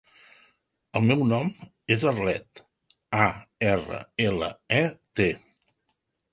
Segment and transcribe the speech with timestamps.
[0.99, 1.51] El meu nom
[1.97, 2.63] és Arlet:
[3.27, 3.29] a,
[3.75, 4.85] erra, ela, e,
[5.21, 5.33] te.